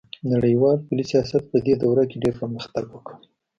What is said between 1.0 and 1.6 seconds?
سیاست